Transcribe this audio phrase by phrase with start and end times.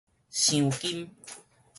[0.31, 1.13] 鑲金